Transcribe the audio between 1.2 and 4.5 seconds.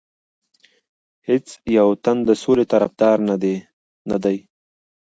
هیڅ یو تن د سولې طرفدار نه دی.